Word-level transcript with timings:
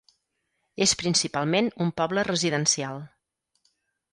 És 0.85 0.93
principalment 1.01 1.69
un 1.85 1.91
poble 2.01 2.25
residencial. 2.31 2.99